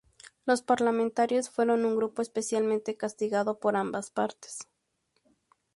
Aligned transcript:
Los 0.47 0.63
parlamentarios 0.63 1.51
fueron 1.51 1.85
un 1.85 1.95
grupo 1.95 2.23
especialmente 2.23 2.97
castigado 2.97 3.59
por 3.59 3.75
ambas 3.75 4.09
partes. 4.09 4.67